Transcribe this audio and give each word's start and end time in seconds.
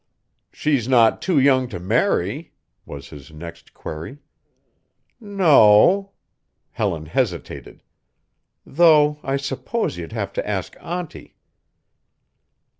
"She's 0.51 0.87
not 0.87 1.21
too 1.21 1.37
young 1.37 1.67
to 1.67 1.79
marry?" 1.79 2.53
was 2.87 3.09
his 3.09 3.31
next 3.31 3.75
query. 3.75 4.17
"N 5.21 5.37
no," 5.37 6.13
Helen 6.71 7.05
hesitated, 7.05 7.83
"though 8.65 9.19
I 9.21 9.37
suppose 9.37 9.97
you'd 9.99 10.11
have 10.13 10.33
to 10.33 10.49
ask 10.49 10.75
Auntie." 10.79 11.35